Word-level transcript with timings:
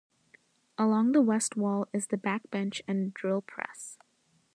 Along 0.79 1.11
the 1.11 1.21
west 1.21 1.55
wall 1.55 1.87
is 1.93 2.07
the 2.07 2.17
"back 2.17 2.49
bench" 2.49 2.81
and 2.87 3.13
drill 3.13 3.43
press. 3.43 3.99